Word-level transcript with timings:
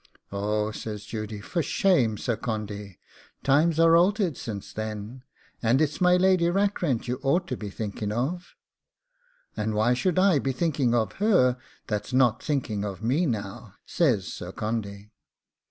'Oh!' 0.31 0.71
says 0.71 1.05
Judy, 1.05 1.41
'for 1.41 1.61
shame, 1.61 2.17
Sir 2.17 2.35
Condy; 2.35 2.97
times 3.43 3.79
are 3.79 3.95
altered 3.95 4.35
since 4.35 4.73
then, 4.73 5.23
and 5.61 5.79
it's 5.79 6.01
my 6.01 6.15
Lady 6.17 6.49
Rackrent 6.49 7.07
you 7.07 7.19
ought 7.21 7.45
to 7.49 7.55
be 7.55 7.69
thinking 7.69 8.11
of.' 8.11 8.55
'And 9.55 9.75
why 9.75 9.93
should 9.93 10.17
I 10.17 10.39
be 10.39 10.53
thinking 10.53 10.95
of 10.95 11.13
her, 11.21 11.55
that's 11.85 12.13
not 12.13 12.41
thinking 12.41 12.83
of 12.83 13.03
me 13.03 13.27
now?' 13.27 13.75
says 13.85 14.25
Sir 14.25 14.51
Condy. 14.51 15.11